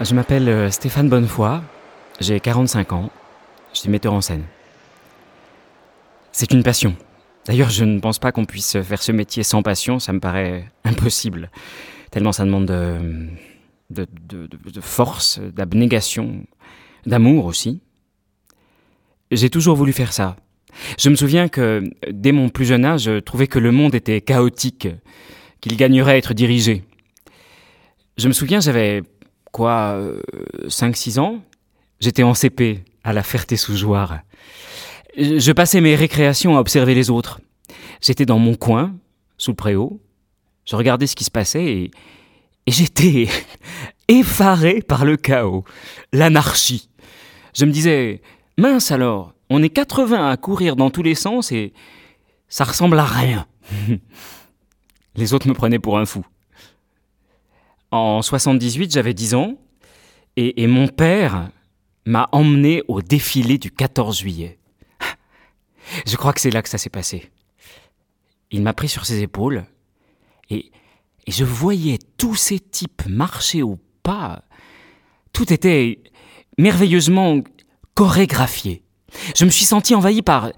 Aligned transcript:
Je 0.00 0.14
m'appelle 0.14 0.48
euh, 0.48 0.70
Stéphane 0.70 1.08
Bonnefoy, 1.08 1.60
j'ai 2.20 2.38
45 2.40 2.92
ans, 2.92 3.10
je 3.72 3.80
suis 3.80 3.88
metteur 3.90 4.12
en 4.12 4.20
scène. 4.20 4.44
C'est 6.32 6.52
une 6.52 6.62
passion. 6.62 6.94
D'ailleurs, 7.46 7.70
je 7.70 7.84
ne 7.84 7.98
pense 8.00 8.18
pas 8.18 8.32
qu'on 8.32 8.44
puisse 8.44 8.80
faire 8.82 9.02
ce 9.02 9.12
métier 9.12 9.42
sans 9.42 9.62
passion, 9.62 9.98
ça 9.98 10.12
me 10.12 10.20
paraît 10.20 10.70
impossible, 10.84 11.50
tellement 12.10 12.32
ça 12.32 12.44
demande 12.44 12.66
de, 12.66 13.28
de, 13.90 14.06
de- 14.28 14.46
de- 14.46 14.70
de 14.70 14.80
force, 14.80 15.38
d'abnégation, 15.40 16.44
d'amour 17.06 17.46
aussi. 17.46 17.80
J'ai 19.30 19.50
toujours 19.50 19.76
voulu 19.76 19.92
faire 19.92 20.12
ça. 20.12 20.36
Je 20.98 21.08
me 21.08 21.16
souviens 21.16 21.48
que 21.48 21.82
dès 22.10 22.32
mon 22.32 22.48
plus 22.50 22.66
jeune 22.66 22.84
âge, 22.84 23.04
je 23.04 23.18
trouvais 23.18 23.46
que 23.46 23.58
le 23.58 23.72
monde 23.72 23.94
était 23.94 24.20
chaotique, 24.20 24.88
qu'il 25.60 25.76
gagnerait 25.76 26.12
à 26.12 26.16
être 26.18 26.34
dirigé. 26.34 26.84
Je 28.18 28.28
me 28.28 28.32
souviens, 28.32 28.60
j'avais 28.60 29.02
quoi, 29.56 29.98
5-6 30.66 31.18
ans 31.18 31.40
J'étais 31.98 32.22
en 32.22 32.34
CP, 32.34 32.84
à 33.04 33.14
la 33.14 33.22
Ferté-sous-Jouarre. 33.22 34.18
Je 35.16 35.38
je 35.38 35.52
passais 35.52 35.80
mes 35.80 35.94
récréations 35.94 36.58
à 36.58 36.60
observer 36.60 36.94
les 36.94 37.08
autres. 37.08 37.40
J'étais 38.02 38.26
dans 38.26 38.38
mon 38.38 38.54
coin, 38.54 38.94
sous 39.38 39.52
le 39.52 39.56
préau. 39.56 39.98
Je 40.66 40.76
regardais 40.76 41.06
ce 41.06 41.16
qui 41.16 41.24
se 41.24 41.30
passait 41.30 41.64
et, 41.64 41.90
et 42.66 42.70
j'étais 42.70 43.28
effaré 44.08 44.82
par 44.82 45.06
le 45.06 45.16
chaos, 45.16 45.64
l'anarchie. 46.12 46.90
Je 47.54 47.64
me 47.64 47.72
disais, 47.72 48.20
mince 48.58 48.90
alors, 48.92 49.32
on 49.48 49.62
est 49.62 49.70
80 49.70 50.28
à 50.28 50.36
courir 50.36 50.76
dans 50.76 50.90
tous 50.90 51.02
les 51.02 51.14
sens 51.14 51.50
et 51.50 51.72
ça 52.48 52.64
ressemble 52.64 52.98
à 52.98 53.06
rien. 53.06 53.46
les 55.16 55.32
autres 55.32 55.48
me 55.48 55.54
prenaient 55.54 55.78
pour 55.78 55.96
un 55.96 56.04
fou. 56.04 56.26
En 57.90 58.22
78, 58.22 58.92
j'avais 58.92 59.14
10 59.14 59.34
ans 59.34 59.58
et, 60.36 60.66
mon 60.66 60.88
père 60.88 61.50
m'a 62.04 62.28
emmené 62.32 62.82
au 62.88 63.00
défilé 63.00 63.58
du 63.58 63.70
14 63.70 64.18
juillet. 64.18 64.58
Je 66.06 66.16
crois 66.16 66.32
que 66.32 66.40
c'est 66.40 66.50
là 66.50 66.62
que 66.62 66.68
ça 66.68 66.78
s'est 66.78 66.90
passé. 66.90 67.30
Il 68.50 68.62
m'a 68.62 68.72
pris 68.72 68.88
sur 68.88 69.06
ses 69.06 69.22
épaules 69.22 69.64
et, 70.50 70.70
je 71.28 71.44
voyais 71.44 71.98
tous 72.18 72.36
ces 72.36 72.60
types 72.60 73.02
marcher 73.08 73.62
au 73.62 73.78
pas. 74.02 74.42
Tout 75.32 75.52
était 75.52 75.98
merveilleusement 76.56 77.40
chorégraphié. 77.94 78.84
Je 79.34 79.44
me 79.44 79.50
suis 79.50 79.64
senti 79.64 79.94
envahi 79.94 80.22
par, 80.22 80.52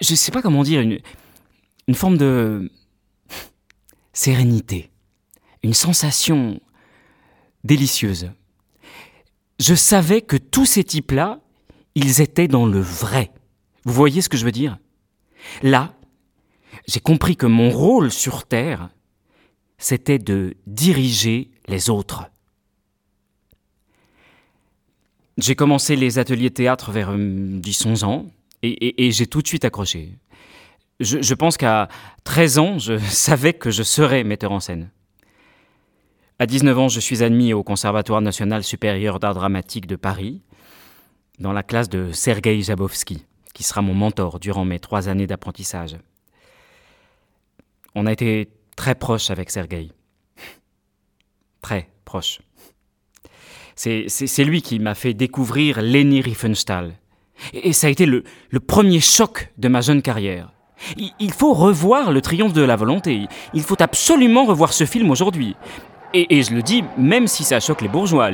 je 0.00 0.12
ne 0.12 0.16
sais 0.16 0.30
pas 0.30 0.42
comment 0.42 0.62
dire, 0.62 0.80
une 0.80 1.94
forme 1.94 2.18
de 2.18 2.70
sérénité, 4.12 4.89
une 5.62 5.74
sensation 5.74 6.60
délicieuse. 7.64 8.30
Je 9.58 9.74
savais 9.74 10.22
que 10.22 10.36
tous 10.36 10.66
ces 10.66 10.84
types-là, 10.84 11.40
ils 11.94 12.20
étaient 12.20 12.48
dans 12.48 12.66
le 12.66 12.80
vrai. 12.80 13.30
Vous 13.84 13.92
voyez 13.92 14.22
ce 14.22 14.28
que 14.28 14.36
je 14.36 14.44
veux 14.44 14.52
dire? 14.52 14.78
Là, 15.62 15.94
j'ai 16.86 17.00
compris 17.00 17.36
que 17.36 17.46
mon 17.46 17.70
rôle 17.70 18.10
sur 18.10 18.46
Terre, 18.46 18.88
c'était 19.78 20.18
de 20.18 20.56
diriger 20.66 21.50
les 21.66 21.90
autres. 21.90 22.30
J'ai 25.38 25.54
commencé 25.54 25.96
les 25.96 26.18
ateliers 26.18 26.50
théâtre 26.50 26.90
vers 26.90 27.16
10-11 27.16 28.04
ans 28.04 28.26
et, 28.62 29.10
j'ai 29.10 29.26
tout 29.26 29.40
de 29.40 29.48
suite 29.48 29.64
accroché. 29.64 30.18
Je, 31.00 31.22
je 31.22 31.34
pense 31.34 31.56
qu'à 31.56 31.88
13 32.24 32.58
ans, 32.58 32.78
je 32.78 32.98
savais 33.08 33.54
que 33.54 33.70
je 33.70 33.82
serais 33.82 34.22
metteur 34.22 34.52
en 34.52 34.60
scène. 34.60 34.90
À 36.40 36.46
19 36.46 36.78
ans, 36.78 36.88
je 36.88 37.00
suis 37.00 37.22
admis 37.22 37.52
au 37.52 37.62
Conservatoire 37.62 38.22
national 38.22 38.64
supérieur 38.64 39.20
d'art 39.20 39.34
dramatique 39.34 39.86
de 39.86 39.94
Paris, 39.94 40.40
dans 41.38 41.52
la 41.52 41.62
classe 41.62 41.90
de 41.90 42.12
Sergei 42.12 42.62
Jabovski, 42.62 43.26
qui 43.52 43.62
sera 43.62 43.82
mon 43.82 43.92
mentor 43.92 44.40
durant 44.40 44.64
mes 44.64 44.78
trois 44.78 45.10
années 45.10 45.26
d'apprentissage. 45.26 45.98
On 47.94 48.06
a 48.06 48.12
été 48.12 48.48
très 48.74 48.94
proches 48.94 49.30
avec 49.30 49.50
Sergei. 49.50 49.90
Très 51.60 51.90
proches. 52.06 52.40
C'est 53.74 54.44
lui 54.44 54.62
qui 54.62 54.78
m'a 54.78 54.94
fait 54.94 55.12
découvrir 55.12 55.82
Leni 55.82 56.22
Riefenstahl. 56.22 56.94
Et, 57.52 57.74
ça 57.74 57.88
a 57.88 57.90
été 57.90 58.06
le, 58.06 58.24
le 58.48 58.60
premier 58.60 59.00
choc 59.00 59.52
de 59.58 59.68
ma 59.68 59.82
jeune 59.82 60.00
carrière. 60.00 60.54
Il, 60.96 61.10
il 61.20 61.32
faut 61.32 61.52
revoir 61.52 62.12
Le 62.12 62.22
Triomphe 62.22 62.54
de 62.54 62.62
la 62.62 62.76
volonté. 62.76 63.26
Il 63.52 63.62
faut 63.62 63.82
absolument 63.82 64.46
revoir 64.46 64.72
ce 64.72 64.86
film 64.86 65.10
aujourd'hui. 65.10 65.54
Et, 66.12 66.42
je 66.42 66.52
le 66.54 66.62
dis, 66.62 66.84
même 66.98 67.28
si 67.28 67.44
ça 67.44 67.60
choque 67.60 67.82
les 67.82 67.88
bourgeois, 67.88 68.30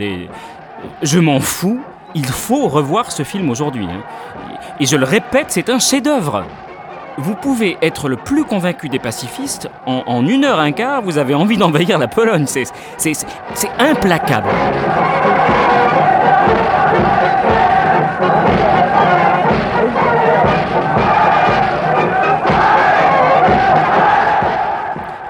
je 1.03 1.19
m'en 1.19 1.41
fous, 1.41 1.81
il 2.15 2.25
faut 2.25 2.69
revoir 2.69 3.13
ce 3.13 3.23
film 3.23 3.51
aujourd'hui. 3.51 3.87
hein. 3.87 4.03
Et 4.81 4.87
je 4.87 4.97
le 4.97 5.05
répète, 5.05 5.47
c'est 5.49 5.69
un 5.69 5.79
chef-d'œuvre. 5.79 6.45
Vous 7.19 7.35
pouvez 7.35 7.77
être 7.83 8.09
le 8.09 8.17
plus 8.17 8.45
convaincu 8.45 8.89
des 8.89 8.99
pacifistes, 8.99 9.71
en, 9.87 10.03
en 10.07 10.27
une 10.27 10.45
heure 10.45 10.61
un 10.61 10.73
quart, 10.73 11.03
vous 11.03 11.19
avez 11.19 11.35
envie 11.35 11.57
d'envahir 11.57 11.99
la 11.99 12.09
Pologne. 12.09 12.47
C'est 12.47 12.65
implacable. 13.79 14.49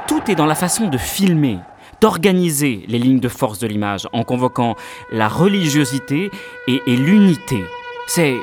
Tout 0.07 0.31
est 0.31 0.35
dans 0.35 0.47
la 0.47 0.55
façon 0.55 0.89
de 0.89 0.99
filmer, 0.99 1.59
d'organiser 2.01 2.85
les 2.89 2.99
lignes 2.99 3.21
de 3.21 3.29
force 3.29 3.59
de 3.59 3.67
l'image 3.67 4.07
en 4.13 4.23
convoquant 4.23 4.75
la 5.13 5.29
religiosité 5.29 6.31
et, 6.69 6.83
et 6.87 6.97
l'unité. 6.97 7.65
C'est. 8.07 8.37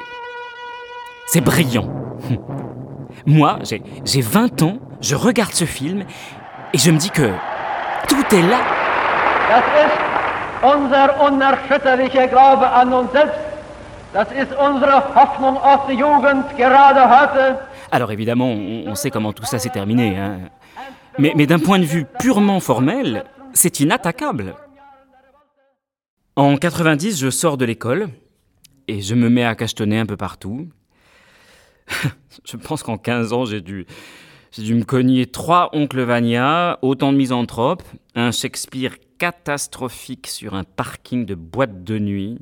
C'est 1.27 1.41
brillant. 1.41 1.87
Moi, 3.25 3.59
j'ai 3.63 3.81
j'ai 4.05 4.21
20 4.21 4.61
ans, 4.63 4.77
je 5.01 5.15
regarde 5.15 5.53
ce 5.53 5.65
film 5.65 6.03
et 6.73 6.77
je 6.77 6.91
me 6.91 6.97
dis 6.97 7.09
que 7.09 7.31
tout 8.09 8.35
est 8.35 8.41
là. 8.41 8.59
Das 9.49 9.63
ist 9.83 9.95
unser 10.63 11.09
unerschütterlicher 11.27 12.27
Glaube 12.27 12.65
an 12.67 12.91
uns 12.93 13.11
selbst. 13.11 13.35
Das 14.13 14.27
ist 14.31 14.51
unsere 14.59 15.03
Hoffnung 15.15 15.57
auf 15.57 15.87
die 15.87 15.93
Jugend 15.95 16.45
gerade 16.57 17.01
heute. 17.09 17.57
Alors 17.91 18.11
évidemment, 18.11 18.51
on, 18.51 18.89
on 18.91 18.95
sait 18.95 19.09
comment 19.11 19.33
tout 19.33 19.45
ça 19.45 19.57
s'est 19.59 19.69
terminé. 19.69 20.17
hein. 20.17 20.37
Mais, 21.19 21.33
mais 21.35 21.45
d'un 21.45 21.59
point 21.59 21.79
de 21.79 21.83
vue 21.85 22.05
purement 22.19 22.59
formel, 22.59 23.23
c'est 23.53 23.79
inattaquable. 23.79 24.55
En 26.35 26.57
90, 26.57 27.19
je 27.19 27.29
sors 27.29 27.57
de 27.57 27.65
l'école 27.65 28.09
et 28.87 29.01
je 29.01 29.15
me 29.15 29.29
mets 29.29 29.43
à 29.43 29.55
cachetonner 29.55 29.99
un 29.99 30.05
peu 30.05 30.17
partout. 30.17 30.67
je 32.45 32.57
pense 32.57 32.83
qu'en 32.83 32.97
15 32.97 33.33
ans, 33.33 33.45
j'ai 33.45 33.61
dû, 33.61 33.85
me 34.57 34.83
cogner 34.83 35.27
trois 35.27 35.69
oncles 35.73 36.01
Vania, 36.01 36.79
autant 36.81 37.11
de 37.11 37.17
misanthropes, 37.17 37.83
un 38.15 38.31
Shakespeare 38.31 38.95
catastrophique 39.19 40.27
sur 40.27 40.55
un 40.55 40.63
parking 40.63 41.25
de 41.25 41.35
boîte 41.35 41.83
de 41.83 41.99
nuit, 41.99 42.39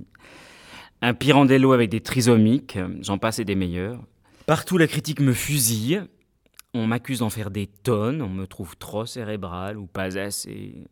un 1.02 1.14
Pirandello 1.14 1.74
avec 1.74 1.90
des 1.90 2.02
trisomiques, 2.02 2.78
j'en 3.02 3.18
passe 3.18 3.40
et 3.40 3.46
des 3.46 3.56
meilleurs. 3.56 4.00
Partout, 4.46 4.78
la 4.78 4.88
critique 4.88 5.20
me 5.20 5.34
fusille. 5.34 6.04
On 6.74 6.88
m'accuse 6.88 7.20
d'en 7.20 7.30
faire 7.30 7.52
des 7.52 7.68
tonnes, 7.68 8.22
on 8.22 8.30
me 8.30 8.48
trouve 8.48 8.78
trop 8.78 9.06
cérébral 9.06 9.78
ou 9.78 9.88
pas 9.88 10.18
assez. 10.18 10.88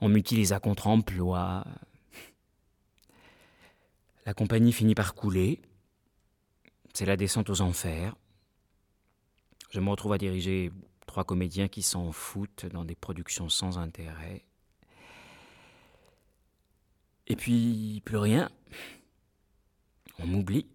On 0.00 0.08
m'utilise 0.08 0.52
à 0.52 0.60
contre-emploi. 0.60 1.64
La 4.26 4.34
compagnie 4.34 4.72
finit 4.72 4.94
par 4.94 5.14
couler. 5.14 5.60
C'est 6.94 7.06
la 7.06 7.16
descente 7.16 7.50
aux 7.50 7.60
enfers. 7.60 8.14
Je 9.70 9.80
me 9.80 9.90
retrouve 9.90 10.12
à 10.12 10.18
diriger 10.18 10.72
trois 11.06 11.24
comédiens 11.24 11.68
qui 11.68 11.82
s'en 11.82 12.12
foutent 12.12 12.66
dans 12.66 12.84
des 12.84 12.94
productions 12.94 13.48
sans 13.48 13.78
intérêt. 13.78 14.44
Et 17.26 17.36
puis, 17.36 18.00
plus 18.04 18.16
rien. 18.16 18.50
On 20.18 20.26
m'oublie. 20.26 20.66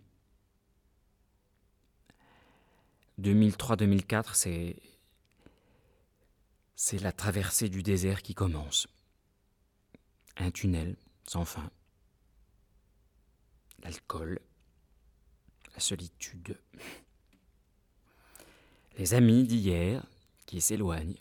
2003-2004, 3.22 4.34
c'est. 4.34 4.76
C'est 6.76 7.00
la 7.00 7.12
traversée 7.12 7.70
du 7.70 7.82
désert 7.82 8.22
qui 8.22 8.34
commence. 8.34 8.88
Un 10.38 10.52
tunnel 10.52 10.96
sans 11.28 11.46
fin. 11.46 11.70
L'alcool. 13.84 14.40
La 15.74 15.80
solitude. 15.80 16.58
Les 18.98 19.14
amis 19.14 19.44
d'hier 19.44 20.06
qui 20.46 20.62
s'éloignent. 20.62 21.18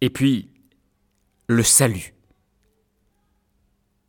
Et 0.00 0.10
puis, 0.10 0.50
le 1.46 1.62
salut. 1.62 2.14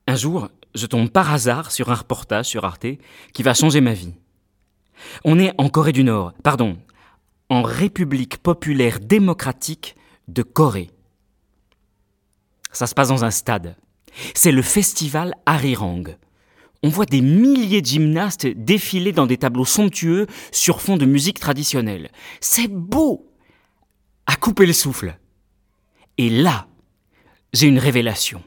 Un 0.08 0.16
jour, 0.16 0.50
je 0.76 0.88
tombe 0.88 1.10
par 1.10 1.32
hasard 1.32 1.72
sur 1.72 1.92
un 1.92 1.96
reportage 1.96 2.48
sur 2.48 2.66
Arte 2.66 2.88
qui 3.34 3.44
va 3.44 3.54
changer 3.54 3.80
ma 3.80 3.94
vie. 3.94 4.14
On 5.24 5.40
est 5.40 5.54
en 5.58 5.70
Corée 5.70 5.92
du 5.92 6.04
Nord, 6.04 6.34
pardon, 6.44 6.80
en 7.50 7.62
République 7.62 8.38
populaire 8.38 9.00
démocratique 9.00 9.96
de 10.28 10.42
Corée. 10.42 10.90
Ça 12.74 12.88
se 12.88 12.94
passe 12.94 13.08
dans 13.08 13.24
un 13.24 13.32
stade. 13.32 13.78
C'est 14.36 14.52
le 14.52 14.62
festival 14.62 15.34
Arirang. 15.46 16.18
On 16.84 16.90
voit 16.90 17.06
des 17.06 17.22
milliers 17.22 17.82
de 17.82 17.86
gymnastes 17.86 18.46
défiler 18.48 19.14
dans 19.14 19.26
des 19.26 19.38
tableaux 19.38 19.64
somptueux 19.64 20.28
sur 20.52 20.82
fond 20.82 20.98
de 20.98 21.06
musique 21.06 21.40
traditionnelle. 21.40 22.12
C'est 22.42 22.68
beau 22.68 23.32
À 24.26 24.36
couper 24.36 24.66
le 24.66 24.74
souffle. 24.74 25.18
Et 26.18 26.30
là, 26.30 26.68
j'ai 27.54 27.68
une 27.68 27.80
révélation. 27.80 28.44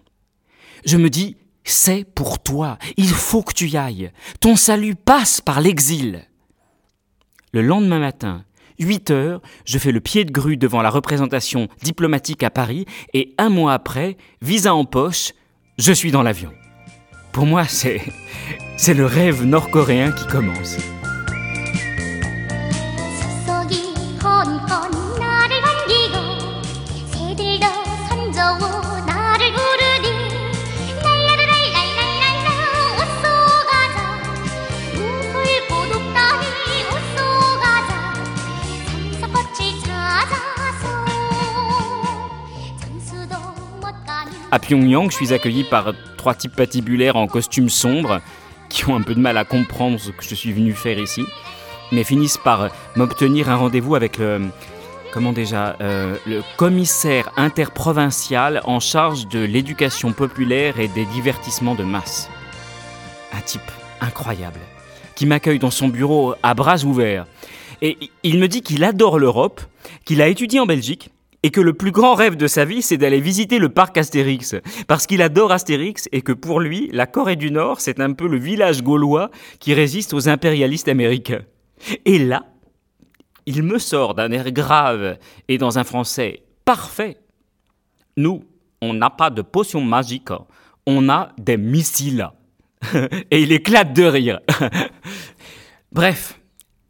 Je 0.85 0.97
me 0.97 1.11
dis, 1.11 1.37
c'est 1.65 2.05
pour 2.05 2.43
toi, 2.43 2.79
il 2.97 3.09
faut 3.09 3.43
que 3.43 3.53
tu 3.53 3.69
y 3.69 3.77
ailles. 3.77 4.13
Ton 4.41 4.57
salut 4.57 4.95
passe 4.95 5.41
par 5.41 5.61
l'exil. 5.61 6.25
Le 7.53 7.63
lendemain 7.63 7.99
matin, 7.99 8.45
8 8.79 9.11
heures, 9.11 9.43
je 9.65 9.79
fais 9.79 9.93
le 9.93 10.01
pied 10.01 10.25
de 10.25 10.33
grue 10.33 10.57
devant 10.57 10.83
la 10.83 10.91
représentation 10.91 11.69
diplomatique 11.83 12.43
à 12.43 12.51
Paris 12.51 12.87
et 13.15 13.35
un 13.39 13.49
mois 13.49 13.75
après, 13.75 14.17
visa 14.43 14.75
en 14.75 14.85
poche, 14.85 15.33
je 15.79 15.93
suis 15.93 16.11
dans 16.11 16.23
l'avion. 16.23 16.53
Pour 17.33 17.47
moi, 17.47 17.65
c'est 17.65 18.01
c'est 18.79 18.95
le 18.95 19.07
rêve 19.07 19.45
nord-coréen 19.45 20.13
qui 20.13 20.27
commence. 20.27 20.77
À 44.53 44.61
Pyongyang, 44.61 45.11
je 45.11 45.17
suis 45.17 45.33
accueilli 45.33 45.65
par 45.65 45.93
trois 46.17 46.35
types 46.35 46.55
patibulaires 46.55 47.17
en 47.17 47.27
costume 47.27 47.69
sombre 47.69 48.21
qui 48.69 48.89
ont 48.89 48.95
un 48.95 49.03
peu 49.03 49.15
de 49.15 49.21
mal 49.21 49.37
à 49.39 49.45
comprendre 49.45 49.99
ce 49.99 50.11
que 50.11 50.23
je 50.23 50.37
suis 50.37 50.53
venu 50.53 50.73
faire 50.73 50.99
ici, 51.01 51.25
mais 51.91 52.05
finissent 52.05 52.39
par 52.39 52.71
m'obtenir 52.95 53.51
un 53.51 53.57
rendez-vous 53.57 53.97
avec 53.97 54.19
le, 54.19 54.43
comment 55.13 55.33
déjà, 55.33 55.77
euh, 55.81 56.15
le 56.27 56.43
commissaire 56.57 57.33
interprovincial 57.37 58.61
en 58.65 58.79
charge 58.79 59.27
de 59.27 59.41
l'éducation 59.41 60.13
populaire 60.13 60.79
et 60.79 60.87
des 60.87 61.07
divertissements 61.07 61.75
de 61.75 61.83
masse. 61.85 62.31
Un 63.33 63.41
type 63.41 63.69
incroyable, 64.01 64.61
qui 65.17 65.27
m'accueille 65.27 65.59
dans 65.59 65.73
son 65.73 65.89
bureau 65.89 66.37
à 66.45 66.55
bras 66.55 66.85
ouverts. 66.85 67.27
Et 67.83 67.99
il 68.23 68.39
me 68.39 68.47
dit 68.47 68.63
qu'il 68.63 68.85
adore 68.85 69.19
l'Europe, 69.19 69.61
qu'il 70.05 70.23
a 70.23 70.29
étudié 70.29 70.61
en 70.61 70.67
Belgique, 70.67 71.11
et 71.47 71.51
que 71.51 71.61
le 71.61 71.75
plus 71.75 71.93
grand 71.93 72.17
rêve 72.17 72.35
de 72.35 72.49
sa 72.49 72.65
vie, 72.65 72.83
c'est 72.83 72.97
d'aller 72.97 73.21
visiter 73.21 73.61
le 73.61 73.69
parc 73.69 73.97
Astérix, 73.99 74.57
parce 74.89 75.07
qu'il 75.07 75.23
adore 75.23 75.53
Astérix 75.53 76.09
et 76.11 76.21
que 76.21 76.33
pour 76.33 76.59
lui, 76.59 76.91
la 76.93 77.07
Corée 77.07 77.37
du 77.37 77.53
Nord, 77.53 77.81
c'est 77.81 78.01
un 78.01 78.15
peu 78.15 78.27
le 78.27 78.37
village 78.37 78.83
gaulois 78.83 79.31
qui 79.61 79.73
résiste 79.73 80.13
aux 80.13 80.29
impérialistes 80.29 80.89
américains. 80.89 81.43
Et 82.05 82.19
là, 82.19 82.47
il 83.47 83.63
me 83.63 83.79
sort 83.79 84.17
d'un 84.17 84.33
air 84.33 84.51
grave 84.51 85.19
et 85.47 85.57
dans 85.57 85.79
un 85.79 85.85
français 85.85 86.43
parfait. 86.65 87.17
Nous, 88.17 88.43
on 88.83 88.93
n'a 88.93 89.11
pas 89.11 89.31
de 89.31 89.43
potion 89.43 89.81
magique, 89.81 90.31
on 90.85 91.09
a 91.09 91.29
des 91.39 91.59
missiles. 91.59 92.29
et 93.31 93.41
il 93.41 93.53
éclate 93.53 93.93
de 93.93 94.03
rire. 94.03 94.41
Bref, 95.93 96.41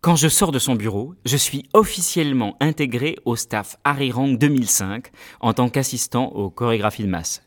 quand 0.07 0.15
je 0.15 0.29
sors 0.29 0.53
de 0.53 0.61
son 0.61 0.77
bureau, 0.77 1.17
je 1.25 1.37
suis 1.37 1.65
officiellement 1.73 2.57
intégré 2.61 3.17
au 3.25 3.35
staff 3.35 3.77
Arirang 3.83 4.39
2005 4.39 5.11
en 5.41 5.53
tant 5.53 5.69
qu'assistant 5.69 6.27
aux 6.27 6.49
chorégraphies 6.49 7.03
de 7.03 7.09
masse. 7.09 7.43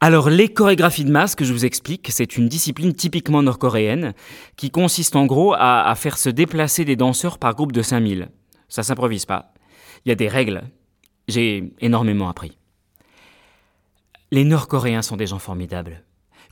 Alors 0.00 0.30
les 0.30 0.48
chorégraphies 0.48 1.04
de 1.04 1.10
masse 1.10 1.34
que 1.34 1.44
je 1.44 1.52
vous 1.52 1.66
explique, 1.66 2.08
c'est 2.10 2.38
une 2.38 2.48
discipline 2.48 2.94
typiquement 2.94 3.42
nord-coréenne 3.42 4.14
qui 4.56 4.70
consiste 4.70 5.16
en 5.16 5.26
gros 5.26 5.52
à, 5.52 5.94
faire 5.96 6.16
se 6.16 6.30
déplacer 6.30 6.86
des 6.86 6.96
danseurs 6.96 7.36
par 7.36 7.54
groupe 7.54 7.72
de 7.72 7.82
5000. 7.82 8.30
Ça 8.70 8.82
s'improvise 8.82 9.26
pas. 9.26 9.52
Il 10.06 10.08
y 10.08 10.12
a 10.12 10.14
des 10.14 10.28
règles. 10.28 10.62
J'ai 11.28 11.74
énormément 11.82 12.30
appris. 12.30 12.56
Les 14.30 14.44
Nord-Coréens 14.44 15.02
sont 15.02 15.18
des 15.18 15.26
gens 15.26 15.38
formidables. 15.38 16.02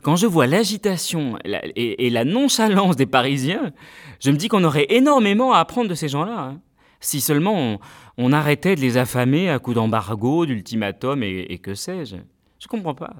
Quand 0.03 0.15
je 0.15 0.27
vois 0.27 0.47
l'agitation 0.47 1.37
et, 1.43 2.09
la 2.09 2.23
nonchalance 2.23 2.95
des 2.95 3.05
Parisiens, 3.05 3.71
je 4.19 4.31
me 4.31 4.37
dis 4.37 4.47
qu'on 4.47 4.63
aurait 4.63 4.87
énormément 4.89 5.53
à 5.53 5.59
apprendre 5.59 5.89
de 5.89 5.95
ces 5.95 6.07
gens-là. 6.07 6.39
Hein. 6.39 6.61
Si 6.99 7.21
seulement 7.21 7.79
on, 8.17 8.33
arrêtait 8.33 8.75
de 8.75 8.81
les 8.81 8.97
affamer 8.97 9.49
à 9.49 9.59
coups 9.59 9.75
d'embargo, 9.75 10.45
d'ultimatum 10.45 11.23
et, 11.23 11.59
que 11.59 11.75
sais-je. 11.75 12.17
Je 12.59 12.67
comprends 12.67 12.95
pas. 12.95 13.13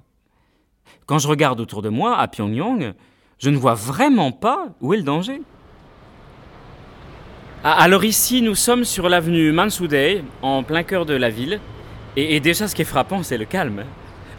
Quand 1.05 1.19
je 1.19 1.27
regarde 1.27 1.59
autour 1.59 1.81
de 1.81 1.89
moi, 1.89 2.17
à 2.17 2.27
Pyongyang, 2.27 2.93
je 3.37 3.49
ne 3.49 3.57
vois 3.57 3.75
vraiment 3.75 4.31
pas 4.31 4.69
où 4.81 4.93
est 4.93 4.97
le 4.97 5.03
danger. 5.03 5.41
Ah, 7.63 7.73
alors 7.73 8.03
ici, 8.03 8.41
nous 8.41 8.55
sommes 8.55 8.85
sur 8.85 9.09
l'avenue 9.09 9.51
Mansudae, 9.51 10.23
en 10.41 10.63
plein 10.63 10.83
cœur 10.83 11.05
de 11.05 11.13
la 11.13 11.29
ville. 11.29 11.59
Et, 12.15 12.39
déjà, 12.39 12.67
ce 12.67 12.73
qui 12.73 12.81
est 12.81 12.85
frappant, 12.85 13.21
c'est 13.21 13.37
le 13.37 13.45
calme. 13.45 13.83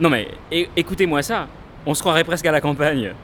Non 0.01 0.11
mais, 0.11 0.29
écoutez-moi 0.77 1.23
ça. 1.23 1.49
On 1.91 1.95
se 1.95 2.01
croirait 2.01 2.23
presque 2.23 2.45
à 2.45 2.53
la 2.53 2.61
campagne. 2.61 3.15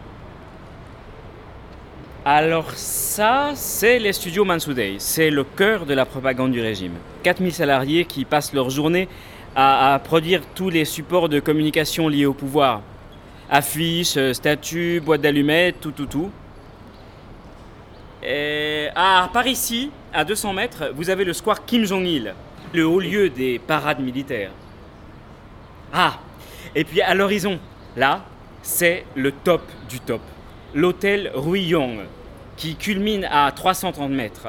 Alors 2.25 2.71
ça, 2.77 3.51
c'est 3.55 3.99
les 3.99 4.15
studios 4.15 4.47
Mansouday. 4.47 4.95
C'est 5.01 5.29
le 5.29 5.45
cœur 5.45 5.85
de 5.85 5.93
la 5.93 6.07
propagande 6.07 6.53
du 6.53 6.63
régime. 6.63 6.95
4000 7.25 7.53
salariés 7.53 8.07
qui 8.07 8.25
passent 8.25 8.55
leur 8.55 8.71
journée 8.71 9.07
à, 9.55 10.01
produire 10.03 10.41
tous 10.55 10.71
les 10.71 10.87
supports 10.87 11.29
de 11.29 11.41
communication 11.41 12.09
liés 12.09 12.25
au 12.25 12.33
pouvoir. 12.33 12.81
Affiches, 13.51 14.33
statues, 14.33 15.03
boîtes 15.05 15.21
d'allumettes, 15.21 15.83
tout, 15.83 15.93
tout, 15.93 16.07
tout. 16.07 16.31
Et, 18.23 18.89
ah, 18.97 19.29
par 19.31 19.47
ici, 19.47 19.91
à 20.11 20.25
200 20.25 20.55
mètres, 20.55 20.91
vous 20.97 21.11
avez 21.11 21.27
le 21.27 21.35
square 21.35 21.67
Kim 21.67 21.85
Jong-il, 21.85 22.35
le 22.73 22.87
haut 22.87 23.01
lieu 23.01 23.29
des 23.29 23.59
parades 23.59 24.01
militaires. 24.01 24.53
Ah, 25.93 26.15
et 26.75 26.85
puis 26.85 27.03
à 27.03 27.15
l'horizon, 27.15 27.59
là, 27.95 28.25
c'est 28.65 29.05
le 29.15 29.31
top 29.31 29.63
du 29.89 30.01
top. 30.01 30.23
L'hôtel 30.75 31.31
Ruiyong, 31.35 32.01
qui 32.57 32.75
culmine 32.75 33.29
à 33.31 33.53
330 33.53 34.11
mètres 34.11 34.49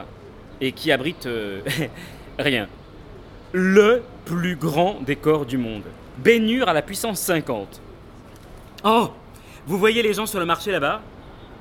et 0.62 0.72
qui 0.72 0.92
abrite 0.92 1.28
euh, 1.28 1.62
rien. 2.40 2.68
Le 3.52 4.04
plus 4.24 4.56
grand 4.56 5.02
décor 5.02 5.46
du 5.46 5.58
monde. 5.58 5.84
Baignure 6.18 6.70
à 6.70 6.74
la 6.74 6.82
puissance 6.82 7.20
50. 7.20 7.82
Oh 8.86 9.10
Vous 9.68 9.78
voyez 9.78 10.02
les 10.02 10.14
gens 10.14 10.26
sur 10.26 10.40
le 10.40 10.46
marché 10.46 10.72
là-bas? 10.72 11.02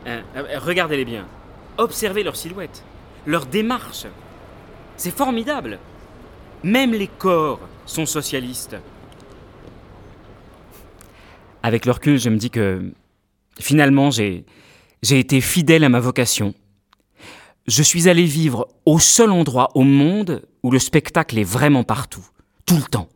Hein, 0.06 0.20
euh, 0.36 0.58
Regardez-les 0.60 1.04
bien. 1.04 1.26
Observez 1.76 2.22
leur 2.22 2.36
silhouette, 2.36 2.84
leur 3.26 3.46
démarche. 3.46 4.06
C'est 4.96 5.14
formidable. 5.14 5.78
Même 6.62 6.92
les 6.92 7.08
corps 7.08 7.60
sont 7.84 8.06
socialistes. 8.06 8.76
Avec 11.64 11.86
le 11.86 11.94
je 12.18 12.28
me 12.28 12.36
dis 12.36 12.50
que 12.50 12.92
finalement, 13.58 14.10
j'ai, 14.10 14.44
j'ai 15.00 15.18
été 15.18 15.40
fidèle 15.40 15.82
à 15.84 15.88
ma 15.88 15.98
vocation. 15.98 16.52
Je 17.66 17.82
suis 17.82 18.06
allé 18.06 18.24
vivre 18.24 18.68
au 18.84 18.98
seul 18.98 19.30
endroit 19.30 19.70
au 19.74 19.82
monde 19.82 20.42
où 20.62 20.70
le 20.70 20.78
spectacle 20.78 21.38
est 21.38 21.42
vraiment 21.42 21.82
partout, 21.82 22.26
tout 22.66 22.76
le 22.76 22.82
temps. 22.82 23.08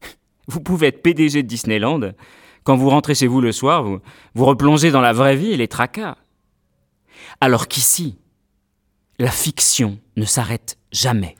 Vous 0.46 0.60
pouvez 0.60 0.86
être 0.86 1.02
PDG 1.02 1.42
de 1.42 1.48
Disneyland, 1.48 2.12
quand 2.62 2.76
vous 2.76 2.88
rentrez 2.88 3.16
chez 3.16 3.26
vous 3.26 3.40
le 3.40 3.50
soir, 3.50 3.82
vous, 3.82 3.98
vous 4.36 4.44
replongez 4.44 4.92
dans 4.92 5.00
la 5.00 5.12
vraie 5.12 5.34
vie 5.34 5.50
et 5.50 5.56
les 5.56 5.66
tracas. 5.66 6.16
Alors 7.40 7.66
qu'ici, 7.66 8.16
la 9.18 9.32
fiction 9.32 9.98
ne 10.16 10.24
s'arrête 10.24 10.78
jamais. 10.92 11.34